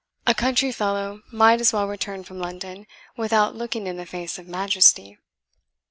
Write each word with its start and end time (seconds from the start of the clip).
A 0.25 0.33
country 0.33 0.71
fellow 0.71 1.21
might 1.31 1.61
as 1.61 1.73
well 1.73 1.87
return 1.87 2.23
from 2.23 2.39
London 2.39 2.87
without 3.17 3.53
looking 3.55 3.85
in 3.85 3.97
the 3.97 4.05
face 4.07 4.39
of 4.39 4.47
majesty. 4.47 5.19